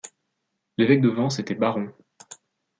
L’évêque 0.79 1.01
de 1.01 1.09
Vence 1.09 1.37
était 1.37 1.53
baron. 1.53 1.93